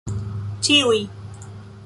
ĉiuj 0.67 0.97